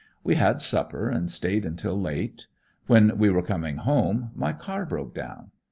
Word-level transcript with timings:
We 0.23 0.33
had 0.33 0.63
supper 0.63 1.09
and 1.09 1.29
stayed 1.29 1.63
until 1.63 1.93
late. 1.95 2.47
When 2.87 3.19
we 3.19 3.29
were 3.29 3.43
coming 3.43 3.77
home, 3.77 4.31
my 4.33 4.51
car 4.51 4.83
broke 4.83 5.13
down. 5.13 5.51